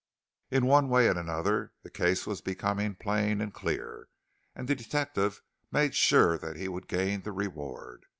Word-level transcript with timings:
In 0.49 0.65
one 0.65 0.89
way 0.89 1.07
and 1.09 1.19
another 1.19 1.73
the 1.83 1.91
case 1.91 2.25
was 2.25 2.41
becoming 2.41 2.95
plain 2.95 3.39
and 3.39 3.53
clear, 3.53 4.07
and 4.55 4.67
the 4.67 4.73
detective 4.73 5.43
made 5.71 5.93
sure 5.93 6.39
that 6.39 6.55
he 6.55 6.67
would 6.67 6.87
gain 6.87 7.21
the 7.21 7.31
reward. 7.31 8.07